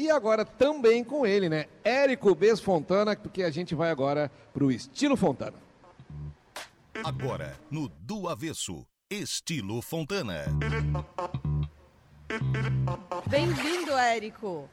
[0.00, 1.66] e agora também com ele, né?
[1.84, 5.58] Érico Bes Fontana, porque a gente vai agora pro estilo Fontana.
[7.04, 10.44] Agora, no Do Avesso, estilo Fontana.
[13.26, 14.68] Bem-vindo, Érico.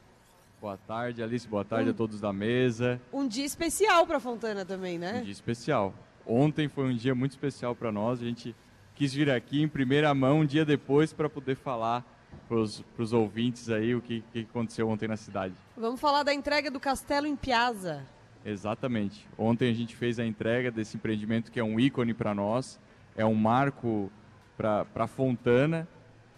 [0.60, 1.46] Boa tarde, Alice.
[1.46, 3.00] Boa tarde a todos da mesa.
[3.12, 5.20] Um dia especial para Fontana também, Um né?
[5.20, 5.92] dia especial.
[6.26, 8.20] Ontem foi um dia muito especial para nós.
[8.20, 8.56] A gente
[8.94, 12.02] quis vir aqui em primeira mão um dia depois para poder falar
[12.48, 15.54] para os ouvintes aí o que, que aconteceu ontem na cidade.
[15.76, 18.06] Vamos falar da entrega do Castelo em Piazza.
[18.44, 19.28] Exatamente.
[19.36, 22.80] Ontem a gente fez a entrega desse empreendimento que é um ícone para nós,
[23.16, 24.10] é um marco
[24.56, 25.86] para Fontana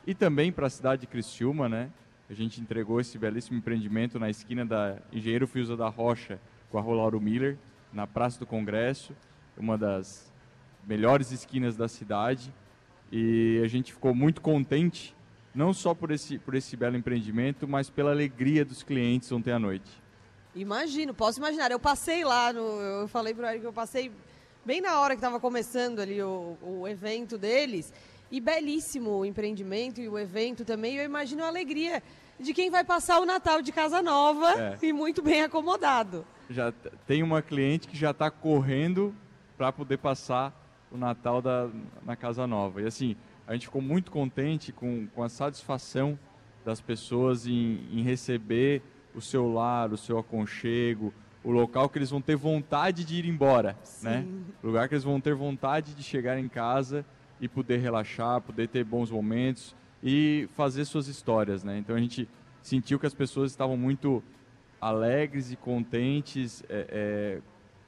[0.06, 1.90] e também para a cidade de Criciúma, né?
[2.28, 6.80] A gente entregou esse belíssimo empreendimento na esquina da Engenheiro Fiuza da Rocha com a
[6.80, 7.58] Rua Lauro Miller,
[7.92, 9.14] na Praça do Congresso,
[9.56, 10.32] uma das
[10.86, 12.52] melhores esquinas da cidade.
[13.10, 15.14] E a gente ficou muito contente,
[15.54, 19.58] não só por esse, por esse belo empreendimento, mas pela alegria dos clientes ontem à
[19.58, 19.90] noite.
[20.54, 21.70] Imagino, posso imaginar.
[21.70, 24.10] Eu passei lá, no, eu falei pro Érico que eu passei
[24.64, 27.92] bem na hora que estava começando ali o, o evento deles.
[28.30, 30.96] E belíssimo o empreendimento e o evento também.
[30.96, 32.02] Eu imagino a alegria
[32.38, 34.78] de quem vai passar o Natal de casa nova É.
[34.86, 36.24] e muito bem acomodado.
[36.48, 36.72] já
[37.06, 39.14] tem uma cliente que já está correndo
[39.58, 40.52] para poder passar
[40.90, 41.68] o Natal da,
[42.04, 42.80] na casa nova.
[42.82, 43.16] E assim,
[43.50, 46.16] a gente ficou muito contente com, com a satisfação
[46.64, 48.80] das pessoas em, em receber
[49.12, 53.26] o seu lar, o seu aconchego, o local que eles vão ter vontade de ir
[53.26, 54.24] embora, né?
[54.62, 57.04] Lugar que eles vão ter vontade de chegar em casa
[57.40, 61.76] e poder relaxar, poder ter bons momentos e fazer suas histórias, né?
[61.76, 62.28] Então a gente
[62.62, 64.22] sentiu que as pessoas estavam muito
[64.80, 67.40] alegres e contentes é, é,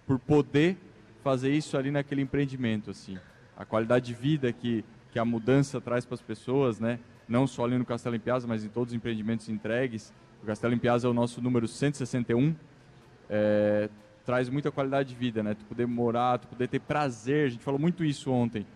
[0.08, 0.76] por poder
[1.22, 3.16] fazer isso ali naquele empreendimento, assim.
[3.56, 6.98] A qualidade de vida que, que a mudança traz para as pessoas, né?
[7.28, 10.12] Não só ali no Castelo em Piazza, mas em todos os empreendimentos entregues.
[10.42, 12.54] O Castelo em Piazza é o nosso número 161.
[13.28, 13.88] É,
[14.24, 15.54] traz muita qualidade de vida, né?
[15.54, 17.46] Tu poder morar, tu poder ter prazer.
[17.46, 18.66] A gente falou muito isso ontem,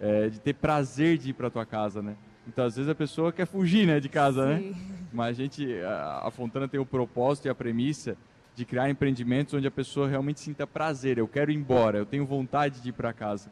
[0.00, 2.16] é, de ter prazer de ir para tua casa, né?
[2.48, 4.74] Então às vezes a pessoa quer fugir, né, de casa, né?
[5.12, 8.16] Mas a gente, a, a Fontana tem o propósito e a premissa
[8.54, 11.18] de criar empreendimentos onde a pessoa realmente sinta prazer.
[11.18, 13.50] Eu quero ir embora, eu tenho vontade de ir para casa.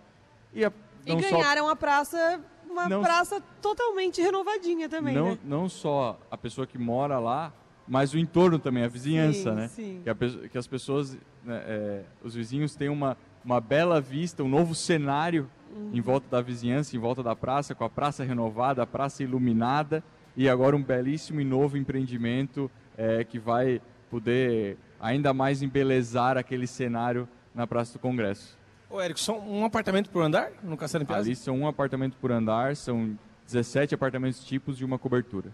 [0.53, 0.73] E, a,
[1.07, 5.39] E não só- ganharam a praça, uma Não- praça totalmente renovadinha também, não, né?
[5.45, 7.53] não só a pessoa que mora lá,
[7.89, 9.69] mas o entorno também, a vizinhança, Sim, né?
[9.69, 10.01] sim.
[10.05, 10.15] Que, a
[10.51, 15.51] que as pessoas, né, é, os vizinhos têm uma, uma bela vista, um novo cenário
[15.75, 15.91] Uhum.
[15.93, 20.03] em volta da vizinhança, em volta da praça, com a praça renovada, a praça iluminada
[20.37, 22.69] e agora um belíssimo e novo empreendimento
[22.99, 23.81] é, que vai
[24.11, 28.59] poder ainda mais embelezar aquele cenário na Praça do Congresso.
[28.91, 31.29] Ô, Érico, só um apartamento por andar no Castelo Piazza?
[31.29, 35.53] Ali são um apartamento por andar, são 17 apartamentos tipos e uma cobertura.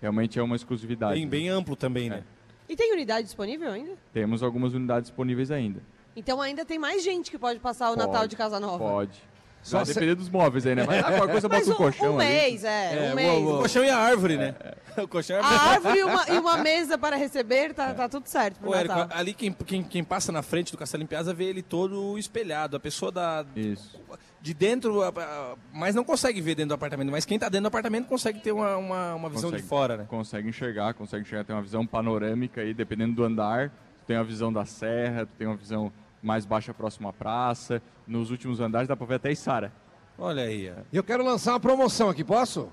[0.00, 1.14] Realmente é uma exclusividade.
[1.14, 1.30] Bem, né?
[1.30, 2.22] bem amplo também, né?
[2.68, 3.92] E tem unidade disponível ainda?
[4.12, 5.80] Temos algumas unidades disponíveis ainda.
[6.14, 8.78] Então ainda tem mais gente que pode passar o Natal Pode, de casa nova.
[8.78, 9.22] Pode.
[9.66, 10.84] Só Vai se- depender dos móveis aí, né?
[10.86, 12.28] Mas ah, qualquer coisa bota um, um colchão um ali.
[12.28, 13.42] mês, é, É, um mês.
[13.44, 14.54] O colchão e a árvore, né?
[14.96, 15.74] O colchão e a A árvore.
[15.74, 18.94] árvore e uma, e uma mesa para receber, tá, tá tudo certo pro Ô, Érico,
[18.94, 19.18] Natal.
[19.18, 22.76] ali quem, quem, quem passa na frente do Castelo em Piazza vê ele todo espelhado.
[22.76, 24.00] A pessoa da, Isso.
[24.40, 27.10] de dentro, a- a- mas não consegue ver dentro do apartamento.
[27.10, 29.62] Mas quem tá dentro do apartamento consegue ter uma, uma, uma visão Consegue.
[29.64, 30.04] de fora, né?
[30.08, 33.70] Consegue enxergar, consegue enxergar, tem uma visão panorâmica aí, dependendo do andar.
[33.70, 37.82] Tu tem uma visão da serra, tu tem uma visão mais baixa próxima à praça.
[38.06, 39.72] Nos últimos andares dá pra ver até Içara.
[40.18, 40.80] Olha aí, ó.
[40.92, 42.68] E eu quero lançar uma promoção aqui, posso?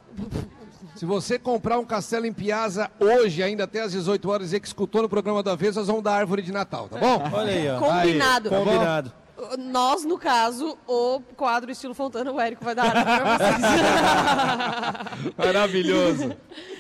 [0.96, 4.68] Se você comprar um castelo em Piazza hoje, ainda até às 18 horas, dizer que
[4.68, 7.30] escutou no programa da vez, nós vamos dar árvore de Natal, tá bom?
[7.34, 7.80] Olha aí, ó.
[7.80, 8.54] Combinado.
[8.54, 9.12] Aí, combinado.
[9.58, 15.34] Nós, no caso, o quadro estilo Fontana, o Érico vai dar árvore pra vocês.
[15.38, 16.36] Maravilhoso.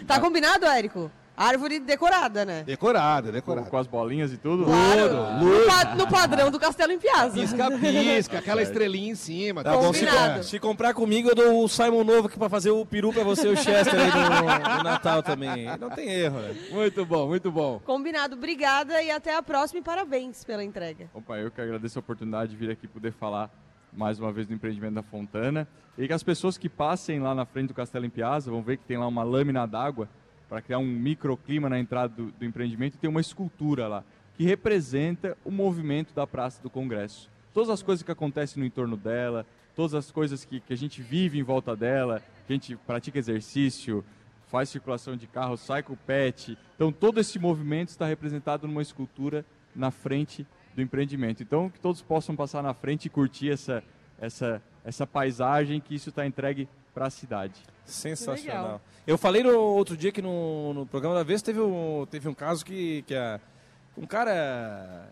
[0.07, 1.12] tá combinado, Érico?
[1.36, 2.64] Árvore decorada, né?
[2.64, 3.70] Decorado, Com, decorado.
[3.70, 4.66] com as bolinhas e tudo.
[4.66, 7.34] Claro, no, pa- no padrão do Castelo em Piazza.
[7.40, 9.64] Pisca-pisca, aquela estrelinha em cima.
[9.64, 12.70] Tá bom, se, com- se comprar comigo, eu dou o Simon novo aqui pra fazer
[12.70, 15.66] o peru pra você e o Chester aí no, no Natal também.
[15.80, 16.56] Não tem erro, né?
[16.72, 17.80] Muito bom, muito bom.
[17.84, 18.36] Combinado.
[18.36, 21.09] Obrigada e até a próxima e parabéns pela entrega.
[21.16, 23.50] Opa, eu que agradeço a oportunidade de vir aqui poder falar
[23.91, 25.68] mais uma vez do empreendimento da Fontana.
[25.97, 28.78] E que as pessoas que passem lá na frente do Castelo em Piazza vão ver
[28.78, 30.08] que tem lá uma lâmina d'água
[30.53, 34.03] para criar um microclima na entrada do, do empreendimento tem uma escultura lá
[34.38, 37.28] que representa o movimento da Praça do Congresso.
[37.52, 41.02] Todas as coisas que acontecem no entorno dela, todas as coisas que, que a gente
[41.02, 44.05] vive em volta dela, que a gente pratica exercício,
[44.46, 46.55] faz circulação de carro, sai com o pet.
[46.76, 49.44] Então todo esse movimento está representado numa escultura
[49.76, 50.46] na frente
[50.76, 51.41] do empreendimento.
[51.41, 53.84] Então que todos possam passar na frente e curtir essa,
[54.22, 57.59] essa, essa paisagem que isso está entregue para a cidade.
[57.85, 58.64] Sensacional.
[58.64, 58.82] Legal.
[59.06, 62.34] Eu falei no outro dia que no, no programa da vez teve um, teve um
[62.34, 63.40] caso que, que a,
[63.97, 65.09] um cara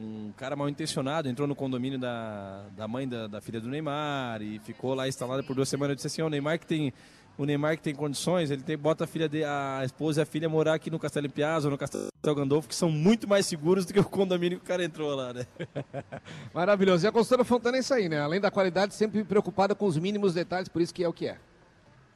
[0.00, 4.42] um cara mal intencionado entrou no condomínio da, da mãe da, da filha do Neymar
[4.42, 5.90] e ficou lá instalado por duas semanas.
[5.90, 6.92] Eu disse assim, "Ó, o Neymar que tem
[7.38, 10.26] o Neymar que tem condições, ele tem, bota a filha de, a esposa e a
[10.26, 13.46] filha morar aqui no Castelo em Piazza ou no Castelo Gandolfo, que são muito mais
[13.46, 15.46] seguros do que o condomínio que o cara entrou lá, né?
[16.52, 17.06] Maravilhoso.
[17.06, 18.20] E a Consultora Fontana é isso aí, né?
[18.20, 21.28] Além da qualidade, sempre preocupada com os mínimos detalhes, por isso que é o que
[21.28, 21.38] é.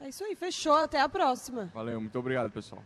[0.03, 0.73] É isso aí, fechou.
[0.73, 1.71] Até a próxima.
[1.73, 2.83] Valeu, muito obrigado, pessoal.